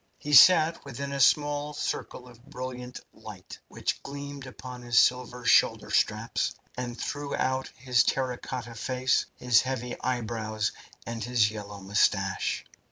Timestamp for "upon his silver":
4.47-5.45